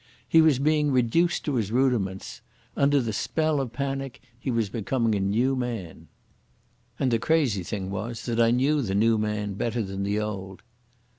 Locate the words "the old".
10.01-10.63